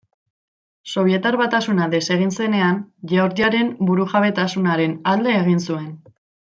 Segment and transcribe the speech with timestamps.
[0.93, 2.81] Sobietar Batasuna desegin zenean,
[3.13, 5.91] Georgiaren burujabetasunaren alde egin zuen.